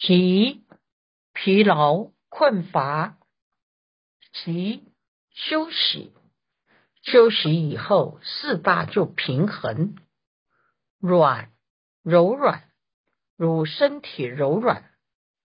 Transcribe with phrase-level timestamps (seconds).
[0.00, 0.64] 即
[1.34, 3.18] 疲劳困乏，
[4.32, 4.82] 即
[5.30, 6.14] 休息。
[7.02, 9.94] 休息以后，四大就平衡，
[10.98, 11.50] 软
[12.02, 12.62] 柔软，
[13.36, 14.90] 如身体柔软，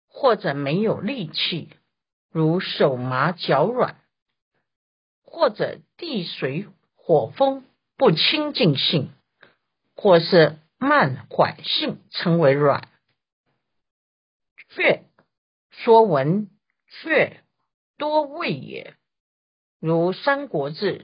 [0.09, 1.69] 或者没有力气，
[2.31, 3.97] 如手麻脚软，
[5.23, 7.67] 或者地水火风
[7.99, 9.13] 不清净性，
[9.95, 12.89] 或是慢缓性，称为软。
[14.71, 15.05] 血
[15.71, 16.51] 说文
[16.89, 17.45] 血
[17.97, 18.97] 多胃也，
[19.79, 20.99] 如《三国志》。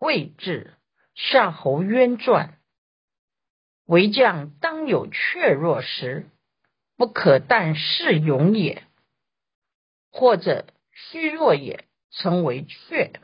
[0.00, 0.76] 魏志
[1.16, 2.60] 夏侯渊传，
[3.84, 6.30] 为将当有怯弱时，
[6.96, 8.84] 不可但恃勇也；
[10.12, 13.20] 或者虚弱也，称为怯。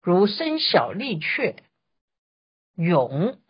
[0.00, 1.64] 如身小力怯，
[2.76, 3.42] 勇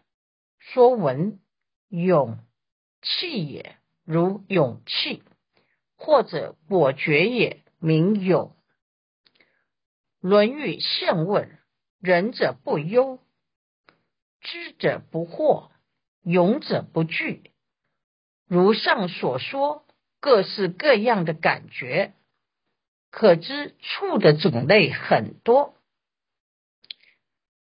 [0.58, 1.42] 说文
[1.88, 2.38] 勇
[3.02, 5.22] 气也，如勇气；
[5.96, 8.56] 或者果决也，名勇。
[10.20, 11.48] 《论语宪问》。
[12.00, 13.20] 仁者不忧，
[14.40, 15.70] 知者不惑，
[16.24, 17.52] 勇者不惧。
[18.48, 19.86] 如上所说，
[20.18, 22.14] 各式各样的感觉，
[23.12, 25.76] 可知处的种类很多。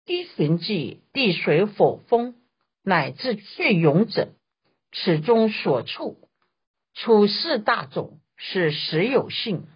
[0.05, 2.35] 一寻记地水火风
[2.83, 4.35] 乃至最勇者，
[4.91, 6.29] 此中所处
[6.95, 9.67] 处四大种是实有性，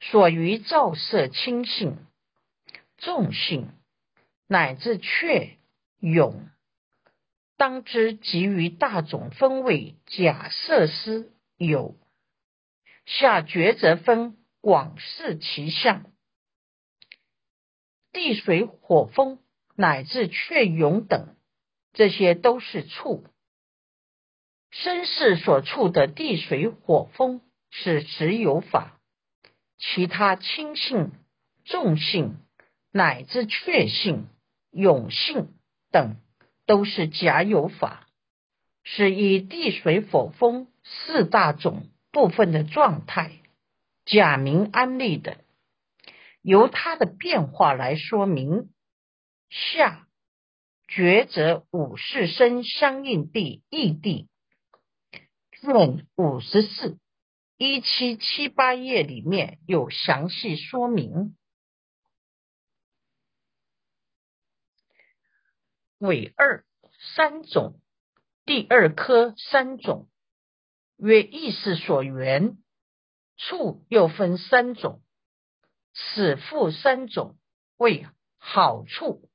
[0.00, 1.98] 所于照色清性。
[2.98, 3.68] 众性
[4.48, 5.56] 乃至确
[6.00, 6.48] 勇，
[7.56, 11.96] 当知集于大种分位假设思有
[13.06, 16.10] 下抉择分广视其相，
[18.12, 19.38] 地水火风
[19.76, 21.36] 乃至雀勇等，
[21.92, 23.24] 这些都是处。
[24.70, 28.98] 身世所处的地水火风是实有法，
[29.78, 31.12] 其他轻性
[31.64, 32.36] 重性。
[32.90, 34.28] 乃至确性、
[34.70, 35.52] 永性
[35.92, 36.16] 等，
[36.64, 38.08] 都是假有法，
[38.82, 43.32] 是以地水火风四大种部分的状态
[44.06, 45.36] 假名安立的，
[46.40, 48.70] 由它的变化来说明。
[49.50, 50.08] 下
[50.88, 54.28] 抉择五世生相应地异地，
[55.62, 56.98] 论五十四
[57.56, 61.36] 一七七八页里面有详细说明。
[65.98, 66.64] 尾二
[67.14, 67.80] 三种，
[68.44, 70.08] 第二科三种，
[70.96, 72.58] 曰意识所缘。
[73.40, 75.00] 处又分三种，
[75.94, 77.38] 此复三种，
[77.76, 78.04] 为
[78.36, 79.30] 好处、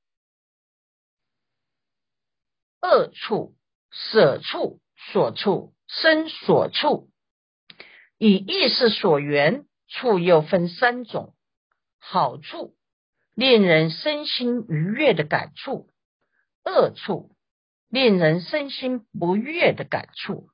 [2.81, 3.55] 恶处、
[3.89, 4.81] 舍处、
[5.11, 7.09] 所处、生所处。
[8.17, 11.35] 以意识所缘处又分三种，
[11.99, 12.75] 好处，
[13.35, 15.89] 令人身心愉悦的感触。
[16.63, 17.35] 恶处，
[17.89, 20.47] 令人身心不悦的感触；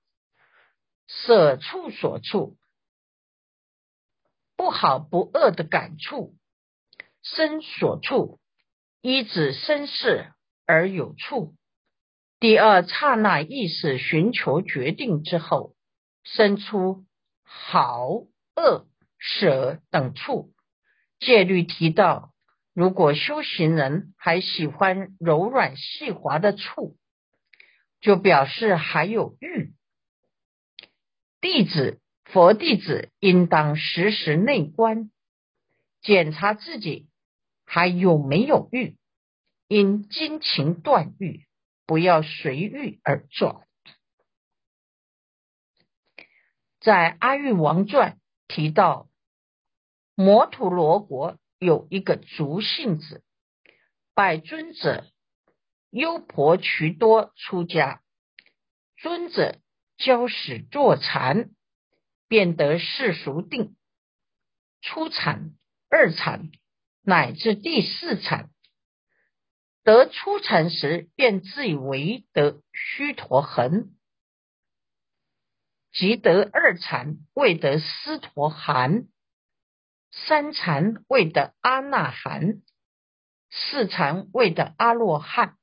[1.05, 2.57] 舍处所处，
[4.55, 6.33] 不好不恶的感触；
[7.21, 8.39] 生所处，
[9.01, 10.33] 依止生事
[10.65, 11.53] 而有处。
[12.39, 15.75] 第二刹那意识寻求决定之后，
[16.23, 17.05] 生出
[17.43, 18.07] 好
[18.55, 20.53] 恶舍等处。
[21.19, 22.33] 戒律提到。
[22.75, 26.95] 如果修行人还喜欢柔软细滑的处，
[27.99, 29.73] 就表示还有欲。
[31.41, 35.11] 弟子佛弟子应当时时内观，
[36.01, 37.09] 检查自己
[37.65, 38.95] 还有没有欲，
[39.67, 41.45] 应精勤断欲，
[41.89, 43.65] 不要随遇而转。
[46.79, 48.11] 在《阿育王传》
[48.47, 49.09] 提到
[50.13, 51.39] 摩土罗国。
[51.57, 53.21] 有一个族姓子，
[54.13, 55.05] 拜尊者
[55.89, 58.01] 优婆渠多出家，
[58.95, 59.57] 尊者
[59.97, 61.49] 教使坐禅，
[62.29, 63.75] 便得世俗定，
[64.79, 65.51] 初禅、
[65.89, 66.49] 二禅
[67.01, 68.49] 乃至第四禅，
[69.83, 73.95] 得初禅时，便自以为得须陀恒，
[75.91, 79.07] 即得二禅，未得斯陀含。
[80.11, 82.61] 三禅未得阿那含，
[83.51, 85.55] 四禅未得阿罗汉，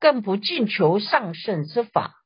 [0.00, 2.16] 更不进求上圣之法。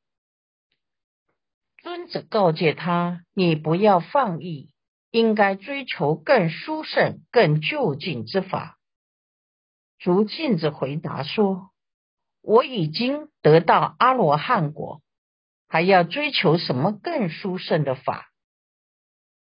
[1.82, 4.72] 尊者告诫他：“你不要放逸，
[5.10, 8.77] 应该追求更殊胜、更就近之法。”
[9.98, 11.70] 竹镜子回答说
[12.40, 15.02] ：“我已经得到阿罗汉果，
[15.66, 18.30] 还要追求什么更殊胜的法？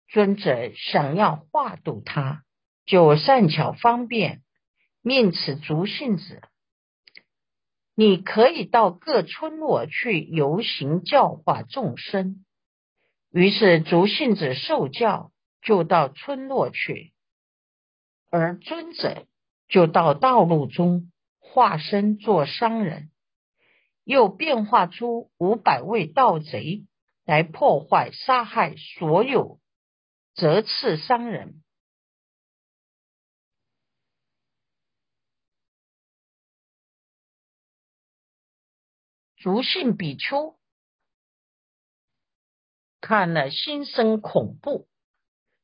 [0.08, 2.42] 尊者想要化度他，
[2.86, 4.42] 就善巧方便，
[5.02, 6.40] 命此竹信子，
[7.94, 12.44] 你可以到各村落去游行教化众生。
[13.30, 15.30] 于是竹信子受教，
[15.60, 17.12] 就到村落去，
[18.30, 19.26] 而尊者
[19.69, 23.11] 就到道路中化身做商人，
[24.05, 26.87] 又变化出五百位盗贼
[27.25, 29.61] 来破坏、杀害所有。
[30.35, 31.65] 折次商人，
[39.37, 40.56] 足信比丘
[43.00, 44.88] 看了，心生恐怖，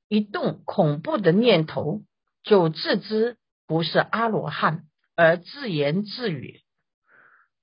[0.08, 2.02] 一动恐怖的念头，
[2.42, 6.62] 就自知不是阿罗汉，而自言自语：“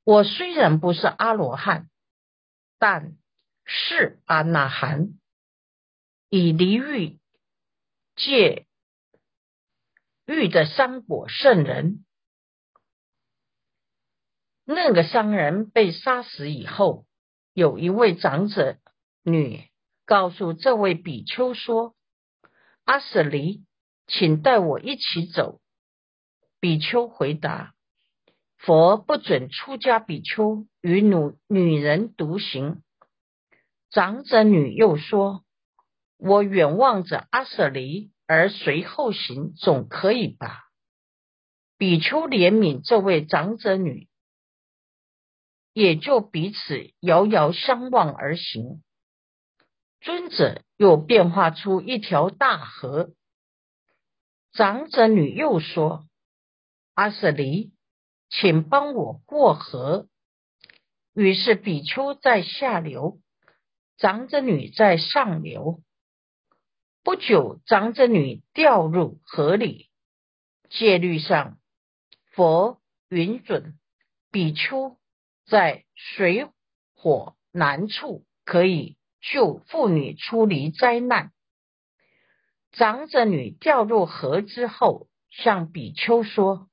[0.03, 1.89] 我虽然不是阿罗汉，
[2.80, 3.18] 但
[3.65, 5.09] 是阿那含。”
[6.33, 7.19] 以离欲
[8.15, 8.65] 戒
[10.25, 12.06] 欲的三果圣人，
[14.63, 17.06] 那个商人被杀死以后，
[17.54, 18.77] 有一位长者
[19.24, 19.69] 女
[20.06, 21.95] 告诉这位比丘说
[22.86, 23.65] ：“阿舍离，
[24.07, 25.59] 请带我一起走。”
[26.62, 27.74] 比丘回答
[28.56, 32.81] ：“佛不准出家比丘与女女人独行。”
[33.92, 35.44] 长者女又说。
[36.24, 40.66] 我远望着阿舍离而随后行，总可以吧？
[41.80, 44.07] 比丘怜悯这位长者女，
[45.74, 48.84] 也就彼此遥遥相望而行。
[50.00, 53.16] 尊者又变化出一条大河，
[54.52, 56.06] 长者女又说
[57.01, 57.71] ：“阿舍离，
[58.30, 60.07] 请帮我过河。”
[61.15, 63.19] 于是比丘在下流，
[63.98, 65.81] 长者女在上流。
[67.01, 69.89] 不久，长者女掉入河里。
[70.69, 71.57] 戒律上，
[72.33, 73.80] 佛允准
[74.30, 75.00] 比丘
[75.47, 76.50] 在水
[76.94, 81.31] 火难处可以救妇女出离灾难。
[82.71, 86.69] 长者女掉入河之后，向比丘说：“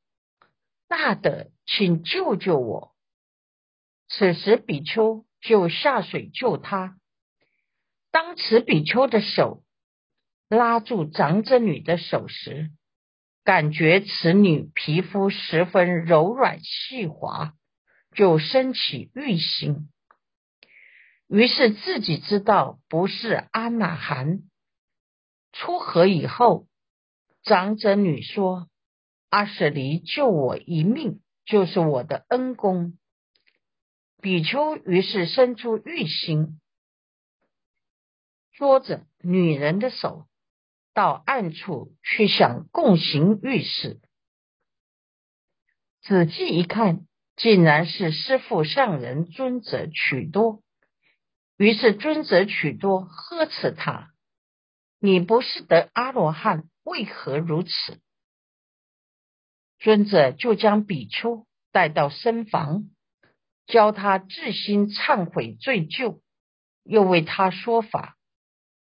[0.89, 2.95] 大的，请救救我。”
[4.09, 6.97] 此时，比丘就下水救他。
[8.11, 9.63] 当此比丘的手。
[10.51, 12.71] 拉住长者女的手时，
[13.45, 17.53] 感觉此女皮肤十分柔软细滑，
[18.15, 19.91] 就升起欲心。
[21.29, 24.39] 于是自己知道不是阿那含。
[25.53, 26.67] 出河以后，
[27.43, 28.68] 长者女说
[29.29, 32.99] ：“阿舍离救我一命，就是我的恩公。”
[34.21, 36.61] 比丘于是伸出玉心，
[38.53, 40.27] 捉着女人的手。
[40.95, 44.01] 到暗处去想共行浴室，
[46.03, 50.65] 仔细一看，竟然是师父上人尊者取多。
[51.57, 54.11] 于是尊者取多呵斥他
[54.99, 57.71] ：“你不是得阿罗汉，为何如此？”
[59.79, 62.85] 尊者就将比丘带到僧房，
[63.67, 66.21] 教他自心忏悔罪疚，
[66.85, 68.17] 又为他说法。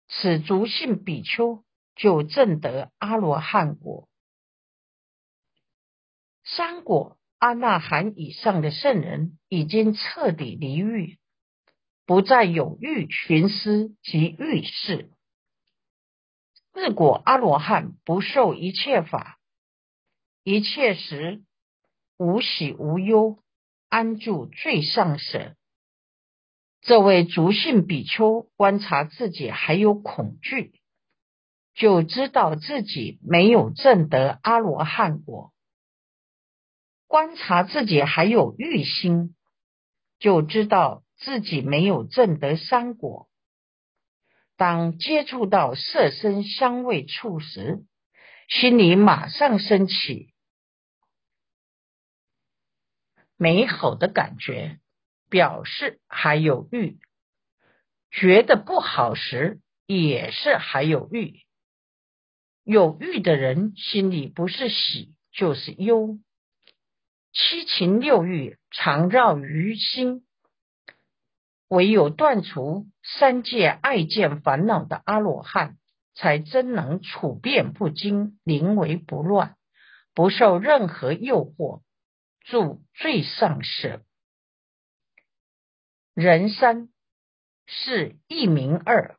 [0.09, 1.65] 此足信比丘。
[1.97, 4.09] 就证得阿罗汉果，
[6.45, 11.19] 三果阿那含以上的圣人，已经彻底离欲，
[12.07, 15.11] 不再有欲寻思及欲事。
[16.73, 19.39] 四果阿罗汉不受一切法，
[20.43, 21.43] 一切时
[22.17, 23.43] 无喜无忧，
[23.89, 25.55] 安住最上舍。
[26.81, 30.73] 这位足信比丘观察自己还有恐惧。
[31.73, 35.53] 就知道自己没有证得阿罗汉果，
[37.07, 39.35] 观察自己还有欲心，
[40.19, 43.29] 就知道自己没有证得三果。
[44.57, 47.85] 当接触到色身香味触时，
[48.49, 50.30] 心里马上升起
[53.43, 54.81] 美好的感觉，
[55.31, 56.99] 表示还有欲；
[58.11, 61.41] 觉得不好时，也是还有欲。
[62.65, 66.19] 有欲的人心里不是喜就是忧，
[67.33, 70.27] 七情六欲常绕于心。
[71.67, 75.79] 唯有断除三界爱见烦恼的阿罗汉，
[76.15, 79.57] 才真能处变不惊，临危不乱，
[80.15, 81.81] 不受任何诱惑，
[82.41, 84.03] 住最上舍。
[86.15, 86.89] 人三
[87.67, 89.19] 是一名二，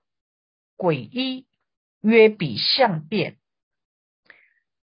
[0.76, 1.48] 鬼一
[2.02, 3.38] 曰比相变。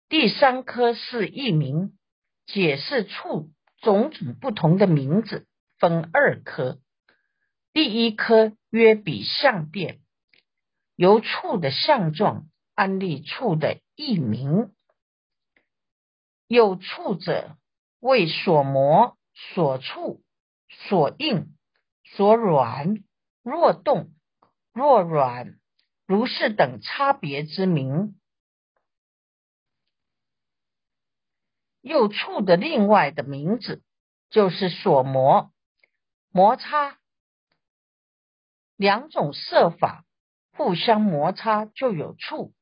[0.08, 1.98] 第三科是一名，
[2.46, 3.50] 解释处
[3.82, 5.46] 种种不同的名字，
[5.78, 6.80] 分二科。
[7.74, 10.00] 第一科曰比相变，
[10.96, 14.72] 由处的相状安立处的异名。
[16.46, 17.58] 有处者，
[18.00, 20.22] 为所磨、所触、
[20.68, 21.56] 所应、
[22.04, 23.04] 所软、
[23.42, 24.14] 若动、
[24.72, 25.58] 若软，
[26.06, 28.18] 如是等差别之名。
[31.80, 33.82] 又处的另外的名字，
[34.30, 35.52] 就是所磨、
[36.30, 36.98] 摩擦。
[38.76, 40.04] 两种色法
[40.52, 42.52] 互相摩擦，就有触；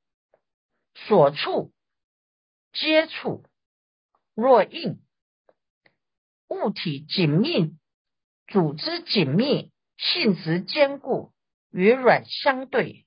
[0.94, 1.72] 所触、
[2.72, 3.44] 接触，
[4.34, 5.02] 若硬
[6.48, 7.76] 物体紧密，
[8.46, 11.32] 组织紧密，性质坚固，
[11.70, 13.04] 与软相对；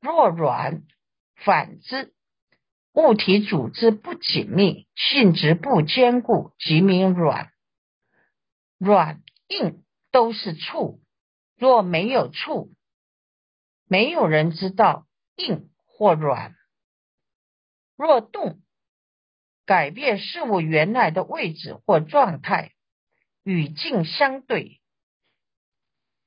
[0.00, 0.82] 若软，
[1.34, 2.14] 反之，
[2.92, 7.50] 物体组织不紧密，性质不坚固，即名软。
[8.78, 11.00] 软硬都是触。
[11.56, 12.74] 若没有触，
[13.86, 15.06] 没有人知道
[15.36, 16.56] 硬或软。
[17.96, 18.60] 若动，
[19.66, 22.72] 改变事物原来的位置或状态，
[23.42, 24.80] 与静相对，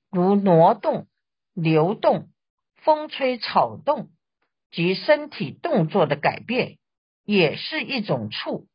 [0.09, 1.07] 如挪动、
[1.53, 2.29] 流动、
[2.75, 4.09] 风吹草动
[4.71, 6.77] 及身体动作的改变，
[7.23, 8.67] 也是一种触。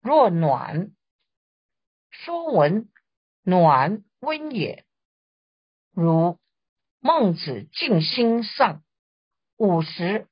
[0.00, 0.92] 若暖，
[2.10, 2.88] 说文
[3.42, 4.84] 暖温也。
[5.92, 6.38] 如
[7.00, 8.82] 孟子静心上
[9.56, 10.28] 五十，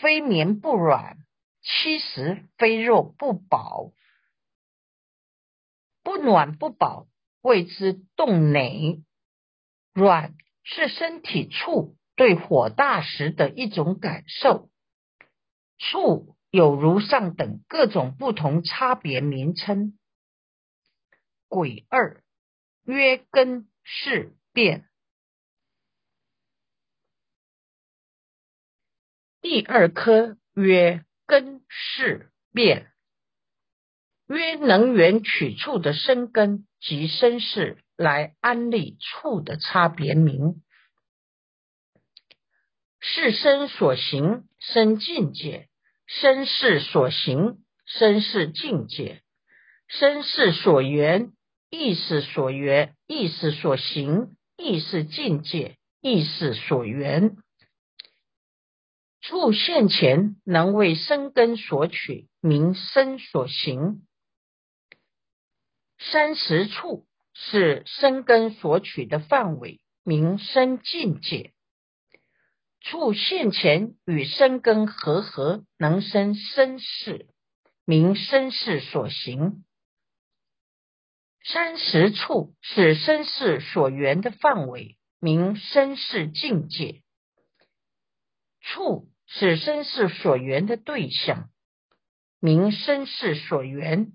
[0.00, 1.16] 非眠不软；
[1.64, 3.90] 七十，非肉不饱。
[6.04, 7.08] 不暖不饱，
[7.40, 9.02] 谓之冻馁。
[9.92, 14.70] 软是身体处对火大时的一种感受。
[15.78, 19.98] 处有如上等各种不同差别名称。
[21.48, 22.22] 鬼二
[22.84, 24.36] 曰根是。
[24.54, 24.88] 变。
[29.40, 32.90] 第二科曰根是变，
[34.26, 40.62] 曰能源取处的生根及生事来安立处的差别名。
[43.00, 45.68] 是生所行生境界，
[46.06, 49.22] 生事所行生事境界，
[49.88, 51.32] 生事所缘
[51.70, 54.36] 意识所缘意识所行。
[54.56, 57.36] 意识境界，意识所缘，
[59.26, 64.06] 处现前能为生根所取，名生所行。
[65.98, 71.54] 三十处是生根所取的范围，名生境界。
[72.82, 77.26] 处现前与生根合合，能生生事，
[77.86, 79.64] 名生事所行。
[81.42, 87.00] 三十处是身世所缘的范围，名身世境界；
[88.60, 91.50] 处是身世所缘的对象，
[92.40, 94.12] 名身世所缘。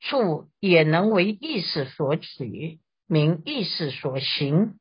[0.00, 4.78] 处也能为意识所取，名意识所行。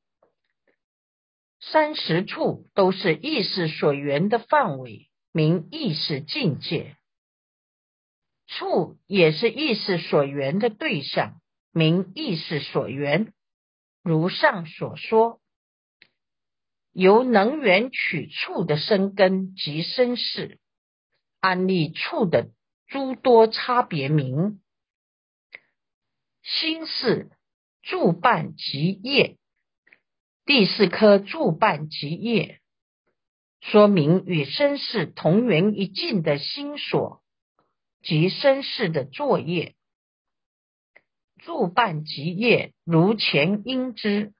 [1.59, 6.95] 三十处都是意识所缘的范围，名意识境界。
[8.47, 11.41] 处也是意识所缘的对象，
[11.73, 13.33] 名意识所缘。
[14.01, 15.38] 如上所说，
[17.00, 20.60] 由能源取处的生根及生事，
[21.39, 22.50] 安立处的
[22.88, 24.60] 诸多差别名。
[26.44, 27.29] 心是
[27.84, 29.38] 助伴及业，
[30.44, 32.60] 第四颗助伴及业，
[33.62, 37.24] 说明与生世同源一境的心所。
[38.01, 39.74] 及身世的作业，
[41.38, 44.34] 助办及业，如前应知。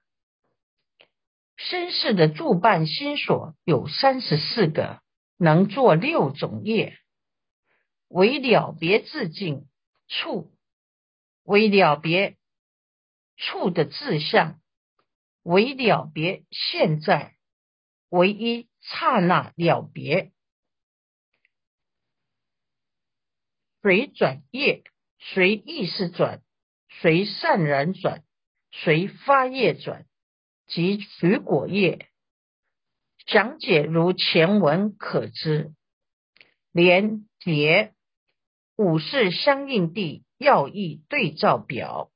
[1.62, 5.02] 身世的助办心所有三十四个，
[5.36, 6.96] 能做六种业：
[8.08, 9.68] 为了别自境
[10.08, 10.50] 处，
[11.42, 12.38] 为了别
[13.36, 14.58] 处的志向，
[15.42, 17.36] 为了别现在，
[18.08, 20.32] 唯一刹那了别。
[23.82, 24.82] 随转业，
[25.18, 26.42] 随意识转，
[26.88, 28.24] 随善然转，
[28.70, 30.06] 随发业转，
[30.70, 32.08] 及取果业。
[33.26, 35.74] 讲解如前文可知，
[36.72, 37.94] 连结
[38.76, 42.10] 五事相应地要义对照表。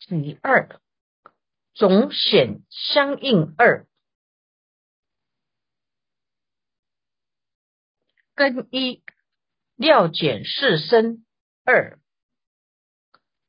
[0.00, 0.80] 己二，
[1.72, 3.86] 总显相应二，
[8.34, 9.04] 根一
[9.76, 11.24] 料简事生
[11.64, 11.99] 二，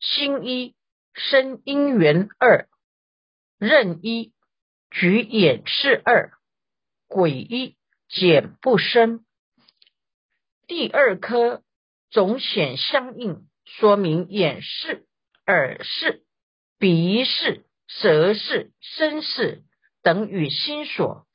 [0.01, 0.75] 心一
[1.13, 2.67] 生因缘二，
[3.60, 4.34] 任一
[4.89, 6.31] 举眼视二，
[7.08, 7.77] 鬼一
[8.10, 9.24] 减不生。
[10.65, 11.62] 第二颗
[12.10, 15.05] 总显相应，说明眼视、
[15.46, 16.24] 耳视、
[16.79, 19.63] 鼻视、舌视、身视
[20.01, 21.27] 等与心所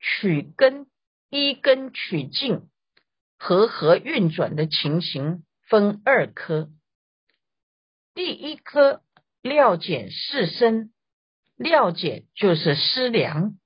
[0.00, 0.86] 取根
[1.28, 2.70] 一根取尽
[3.38, 6.70] 和合运转的情形，分二科。
[8.18, 9.00] 第一科
[9.42, 10.92] 料简视身，
[11.54, 13.56] 料简就是思量、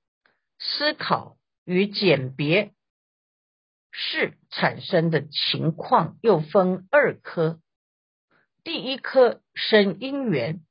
[0.59, 2.71] 思考与鉴别。
[3.91, 7.59] 是产生的情况又分二科，
[8.63, 10.63] 第一科生因缘，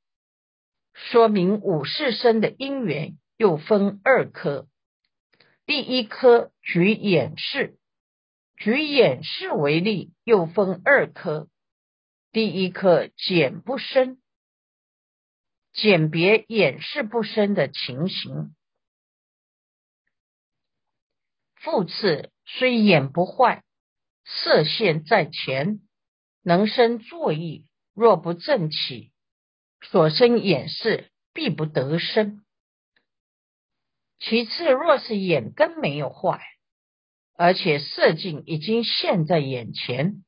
[0.93, 4.65] 说明五事生的因缘又分二科。
[5.65, 7.77] 第一科举演示，
[8.55, 11.49] 举演示为例，又分二科。
[12.33, 14.19] 第一课简不生，
[15.71, 18.55] 简别掩饰不生的情形。
[21.53, 22.31] 复次。
[22.45, 23.63] 虽眼不坏，
[24.25, 25.79] 色现在前，
[26.41, 27.67] 能生作意。
[27.93, 29.11] 若不正起，
[29.83, 32.43] 所生眼视必不得生。
[34.17, 36.41] 其次，若是眼根没有坏，
[37.35, 40.25] 而且色境已经现在眼前，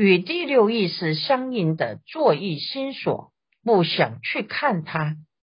[0.00, 3.32] 与第六意识相应的作意心所，
[3.64, 5.16] 不想去看它，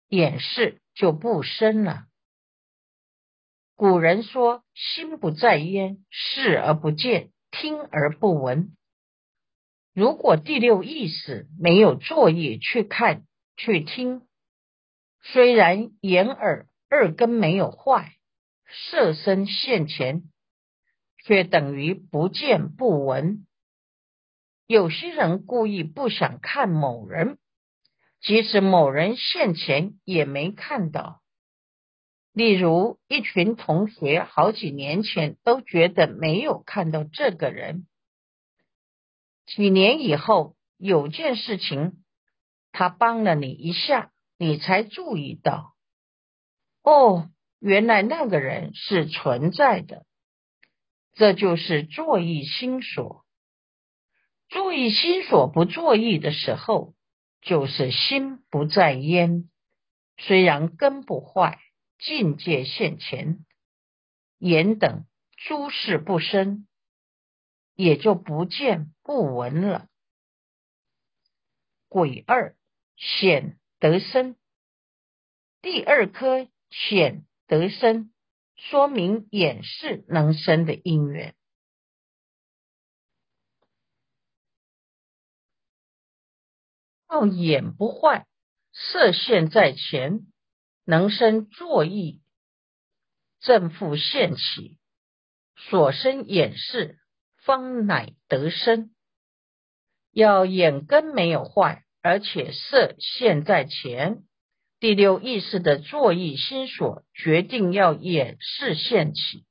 [0.09, 2.05] 眼视就不生了。
[3.75, 4.63] 古人说
[4.95, 8.77] ：“心不在焉，视而不见，听而不闻。”
[9.93, 13.25] 如果第六意识没有作意去看、
[13.57, 14.23] 去听，
[15.21, 18.13] 虽然眼耳二根没有坏，
[18.69, 20.23] 色身现前，
[21.25, 23.45] 却等于不见不闻。
[24.69, 27.39] 有些人故意不想看某人，
[28.21, 31.23] 即使某人现前，也没看到。
[32.35, 37.87] 例如，一群同学好几年前都觉得没有看到这个人，
[39.47, 42.05] 几年以后有件事情，
[42.71, 45.75] 他帮了你一下，你才注意到，
[46.83, 50.05] 哦，原来那个人是存在的。
[51.15, 53.25] 这就是作意心所。
[54.49, 56.95] 注意心所不作意的时候，
[57.41, 59.49] 就是心不在焉，
[60.17, 61.59] 虽然根不坏。
[62.01, 63.45] 境界现前，
[64.39, 65.05] 眼等
[65.37, 66.69] 诸事不生，
[67.75, 69.89] 也就不见不闻了。
[71.89, 72.55] 鬼二
[72.95, 74.37] 显得生，
[75.61, 78.13] 第二颗显得生，
[78.55, 81.35] 说明眼是能生的因缘。
[87.11, 88.27] 要眼不坏，
[88.73, 90.21] 色现在前。
[90.91, 92.23] 能生作意，
[93.41, 94.79] 正负现起，
[95.55, 96.99] 所生眼视，
[97.45, 98.91] 方乃得生。
[100.11, 104.23] 要眼根没有坏，而且色现在前，
[104.81, 109.45] 第六意识的作意心所决定要眼视现起，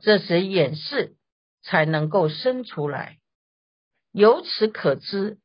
[0.00, 1.16] 这时眼视
[1.62, 3.20] 才能够生出来。
[4.12, 5.38] 由此可知，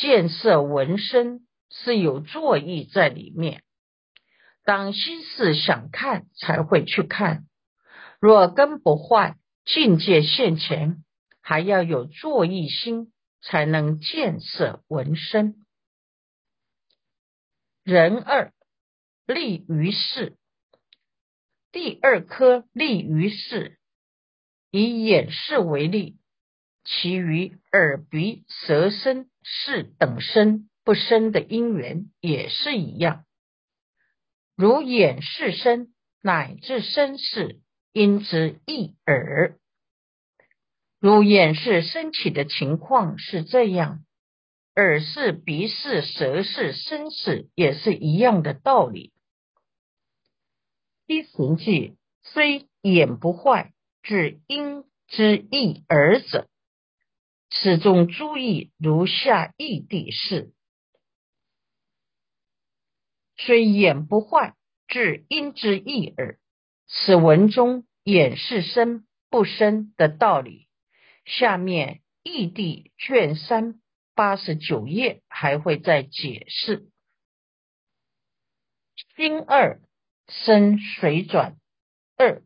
[0.00, 3.64] 见色闻声是有作意在里面。
[4.64, 7.46] 当心事想看，才会去看。
[8.20, 11.02] 若根不坏，境界现前，
[11.40, 15.66] 还要有作意心，才能见色闻声。
[17.82, 18.52] 人二
[19.26, 20.36] 立于世，
[21.72, 23.78] 第二颗立于世，
[24.70, 26.18] 以眼视为例，
[26.84, 33.24] 其余耳鼻舌身是等身不生的因缘也是一样。
[34.54, 37.60] 如眼是身，乃至身是，
[37.92, 39.58] 因之一耳。
[41.00, 44.04] 如眼是升起的情况是这样，
[44.74, 49.12] 耳是、鼻是、舌是、身是也是一样的道理。
[51.06, 56.48] 一实际虽眼不坏，至因之一耳者，
[57.60, 60.52] 始终注意如下异地事。
[63.36, 64.54] 虽眼不坏，
[64.86, 66.38] 至因之意耳。
[66.86, 70.68] 此文中眼是生不生的道理，
[71.24, 73.80] 下面异地卷三
[74.14, 76.88] 八十九页还会再解释。
[79.16, 79.80] 心二
[80.28, 81.58] 生水转
[82.16, 82.42] 二，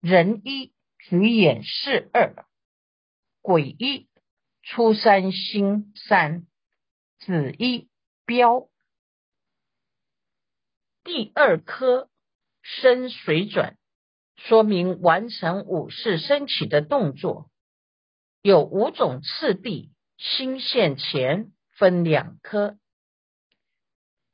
[0.00, 2.46] 人一举眼是二，
[3.42, 4.08] 鬼一
[4.62, 6.46] 出三星三，
[7.18, 7.88] 子一
[8.24, 8.70] 标。
[11.04, 12.08] 第二颗
[12.62, 13.76] 升水转，
[14.36, 17.50] 说明完成五事升起的动作，
[18.40, 19.92] 有五种次第。
[20.18, 22.78] 心线前分两颗，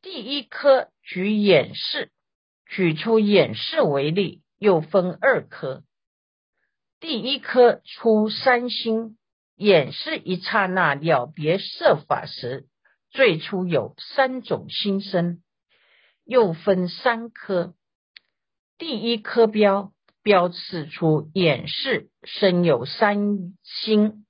[0.02, 2.12] 第一颗举眼视，
[2.66, 5.82] 举出眼视为例，又分二颗。
[7.00, 9.18] 第一颗出三心，
[9.54, 12.66] 眼视一刹那了别色法时，
[13.10, 15.42] 最初有三种心生，
[16.24, 17.74] 又分三颗。
[18.78, 24.24] 第一颗标标示出眼视生有三心。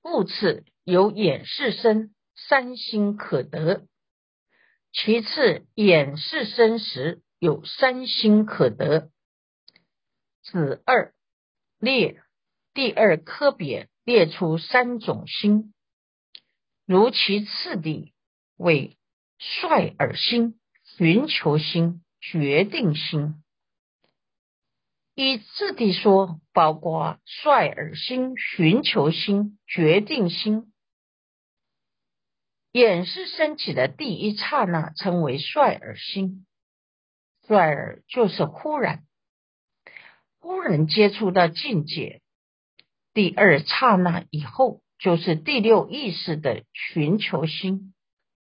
[0.00, 3.86] 故此有眼视生三心可得，
[4.92, 9.10] 其次眼视生时有三心可得。
[10.42, 11.14] 子二
[11.78, 12.22] 列
[12.74, 15.72] 第二科别列出三种心，
[16.84, 18.12] 如其次第
[18.56, 18.98] 为
[19.38, 23.42] 率尔心、寻求心、决定心。
[25.14, 30.74] 以次第说，包括率尔心、寻求心、决定心。
[32.72, 36.46] 眼视升起的第一刹那，称为率尔心。
[37.50, 39.04] 拽尔就是忽然，
[40.38, 42.22] 忽然接触到境界。
[43.12, 47.92] 第二刹那以后，就是第六意识的寻求心，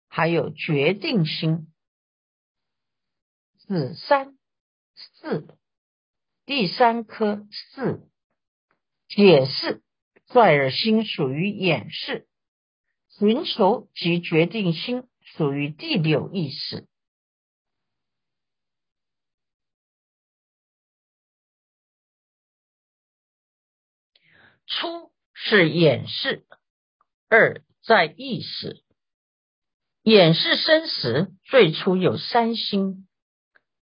[0.07, 1.73] 还有决定心。
[3.57, 4.37] 子三
[4.93, 5.47] 四。
[6.45, 8.07] 第三颗四
[9.07, 9.81] 解释
[10.27, 12.27] 拽尔心属于掩饰，
[13.09, 16.87] 寻求及决定心属于第六意识。
[24.73, 26.45] 初是掩饰，
[27.29, 28.81] 二在意识。
[30.01, 33.07] 掩饰生时，最初有三心。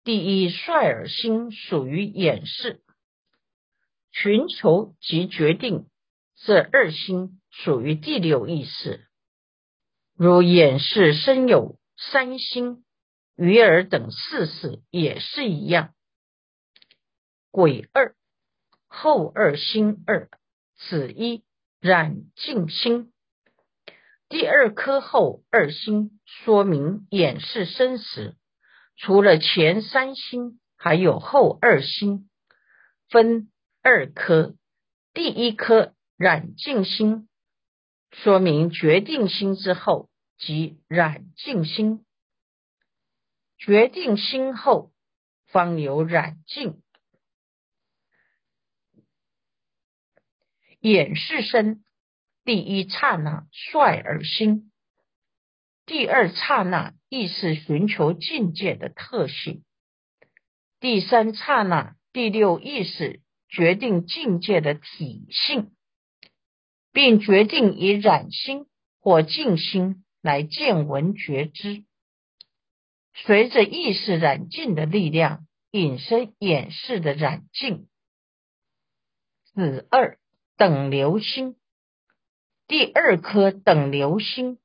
[0.03, 2.81] 第一率尔心属于掩饰，
[4.11, 5.87] 寻求及决定
[6.35, 9.07] 这二心属于第六意识。
[10.15, 12.85] 如掩饰生有三心，
[13.35, 15.93] 鱼儿等四事也是一样。
[17.51, 18.15] 鬼二
[18.87, 20.29] 后二心二，
[20.79, 21.43] 此一
[21.81, 23.13] 染净心。
[24.29, 28.35] 第二颗后二心，说明掩饰生时。
[28.95, 32.29] 除了前三心，还有后二心，
[33.09, 34.55] 分二颗。
[35.13, 37.27] 第一颗染净心，
[38.11, 42.05] 说明决定心之后即染净心，
[43.57, 44.91] 决定心后
[45.47, 46.81] 方有染净。
[50.79, 51.83] 眼视身
[52.43, 54.71] 第一刹那率而心，
[55.85, 56.93] 第二刹那。
[57.11, 59.63] 意识寻求境界的特性，
[60.79, 65.71] 第三刹那第六意识决定境界的体性，
[66.93, 68.67] 并决定以染心
[69.01, 71.83] 或净心来见闻觉知。
[73.15, 77.87] 随着意识染净的力量，引申演示的染净。
[79.55, 80.19] 子二
[80.59, 81.55] 等流星，
[82.67, 84.59] 第二颗等流星。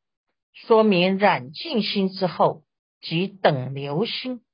[0.52, 2.64] 说明染净心之后
[3.00, 4.44] 即等流星，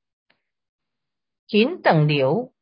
[1.46, 2.52] 仅等流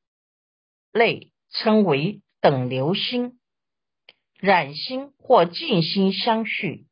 [0.92, 3.40] 类称为等流星，
[4.36, 6.86] 染心或净心相续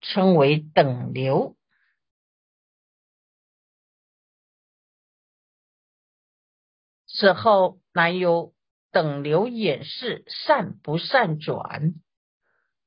[0.00, 1.56] 称为等流。
[7.06, 8.54] 此后乃有
[8.94, 11.92] 等流演示善不善转，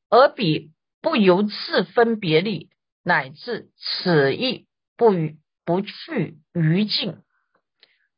[0.10, 0.74] 而彼。
[1.00, 2.72] 不由次分别力，
[3.04, 4.68] 乃至此意
[4.98, 7.22] 不于不去于境，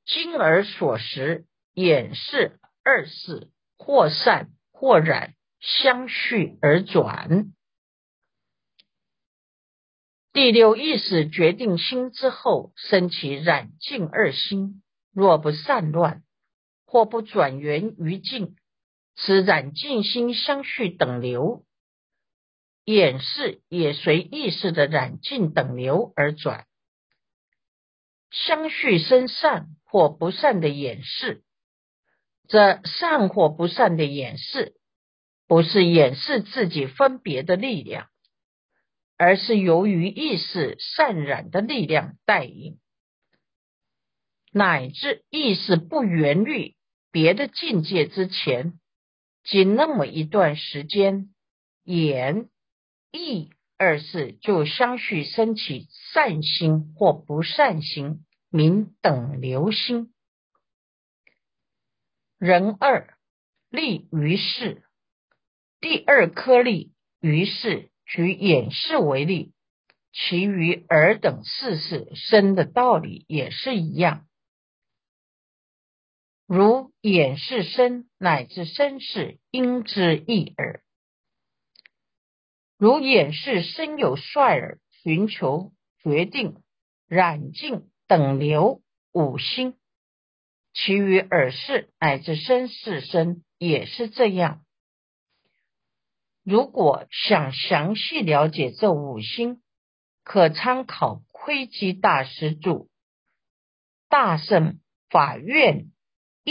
[0.06, 7.52] 今而所识演示二事，或善或染，相续而转。
[10.32, 16.23] 第六意识决定心之后，生起染净二心，若不善乱，
[16.89, 18.56] 或不转缘于境，
[19.15, 21.63] 此染净心相续等流。
[22.84, 26.65] 演示也随意识的染净等流而转，
[28.32, 31.43] 相续生善或不善的演示，
[32.47, 34.73] 这善或不善的演示，
[35.47, 38.10] 不是掩饰自己分别的力量，
[39.15, 42.80] 而是由于意识善染的力量带引，
[44.52, 46.75] 乃至意识不圆虑
[47.12, 48.80] 别的境界之前，
[49.43, 51.34] 仅那么一段时间，
[51.84, 52.50] 眼、
[53.12, 60.13] 意二字就相续升起善心或不善心，名等流心。
[62.38, 63.17] 人二
[63.69, 64.84] 立于世，
[65.82, 69.54] 第二颗粒于世举眼视为例，
[70.13, 74.28] 其余尔等四事生的道理也是一样。
[76.51, 80.81] 如眼视身乃至身世，应之一耳。
[82.75, 86.63] 如眼视身有率耳，寻求决定
[87.07, 88.81] 染净等流
[89.12, 89.77] 五心。
[90.73, 94.65] 其余耳识乃至身世身也是这样。
[96.43, 99.62] 如果想详细了解这五心，
[100.23, 102.71] 可参考窥基大师著
[104.09, 104.79] 《大圣
[105.12, 105.91] 法院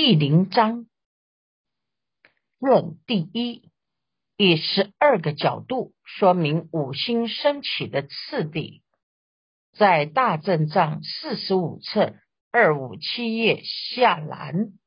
[0.00, 0.84] 易灵章》
[2.61, 3.68] 论第一，
[4.37, 8.84] 以十二个角度说明五星升起的次第，
[9.72, 12.14] 在大正藏四十五册。
[12.52, 14.78] 二五七页下栏，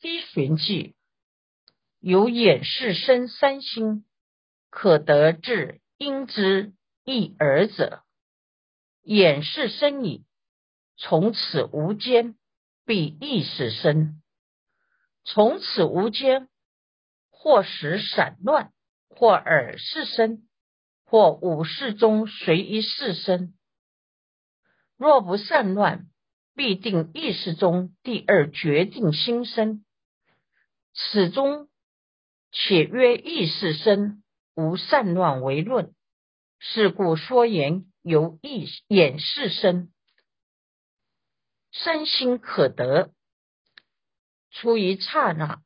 [0.00, 0.96] 一寻记
[2.00, 4.06] 有眼视生三星，
[4.70, 6.72] 可得至应之
[7.04, 8.02] 一而者，
[9.06, 10.26] 眼视身矣，
[10.96, 12.36] 从此无间，
[12.84, 14.20] 必意识身；
[15.24, 16.48] 从此无间，
[17.30, 18.72] 或时散乱，
[19.08, 20.42] 或耳视身。
[21.08, 23.54] 或五事中随一事生，
[24.96, 26.08] 若不散乱，
[26.56, 29.84] 必定意识中第二决定心生。
[30.92, 31.68] 此中
[32.50, 34.24] 且曰意识生，
[34.56, 35.94] 无散乱为论。
[36.58, 39.92] 是故说言由意眼识生，
[41.72, 43.10] 身心可得，
[44.52, 45.60] 出一刹那，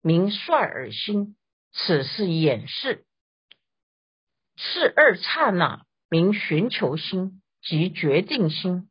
[0.00, 1.36] 名率耳心，
[1.70, 3.04] 此是眼识。
[4.56, 8.90] 是二刹那名寻求心即决定心。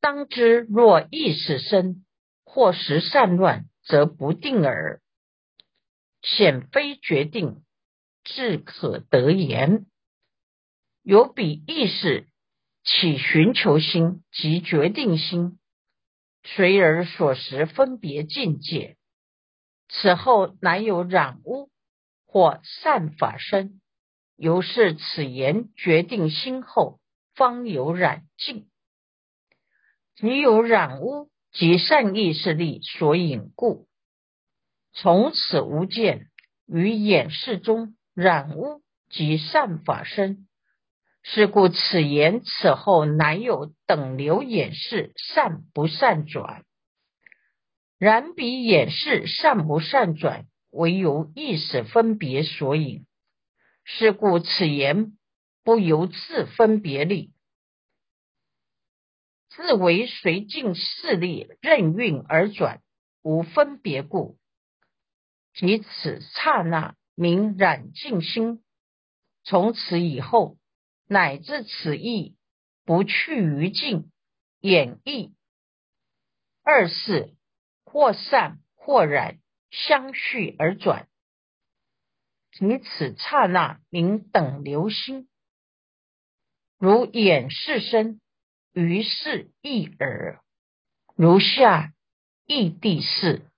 [0.00, 2.06] 当知若意识生，
[2.44, 5.02] 或时散乱，则不定耳。
[6.22, 7.62] 显非决定，
[8.24, 9.84] 自可得言。
[11.02, 12.28] 有彼意识
[12.84, 15.58] 起寻求心及决定心，
[16.44, 18.96] 随而所识分别境界。
[19.88, 21.70] 此后乃有染污
[22.24, 23.80] 或善法生。
[24.36, 26.98] 由是此言决定心后，
[27.34, 28.68] 方有染净，
[30.16, 33.86] 即有染污及善意识力所引故，
[34.92, 36.28] 从此无见
[36.66, 40.48] 于眼视中染污及善法生。
[41.22, 46.64] 是故此言此后难有等流演示善不善转。
[47.98, 53.06] 然彼演示善不善转，唯由意识分别所引。
[53.84, 55.16] 是故此言
[55.62, 57.32] 不由自分别力，
[59.48, 62.80] 自为随境势力任运而转，
[63.22, 64.38] 无分别故。
[65.54, 68.64] 即此刹那名染净心，
[69.44, 70.56] 从此以后
[71.12, 72.36] 乃至此意
[72.86, 74.10] 不去于境，
[74.60, 75.34] 演绎
[76.62, 77.34] 二是
[77.84, 79.38] 或善或染
[79.70, 81.06] 相续而转。
[82.52, 85.28] 即此刹那名等流心，
[86.78, 88.18] 如眼视身，
[88.72, 90.40] 于是一耳，
[91.14, 91.92] 如下
[92.46, 93.51] 异地是。